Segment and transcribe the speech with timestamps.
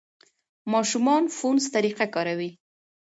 [0.71, 2.49] ماشومان فونس طریقه کاروي.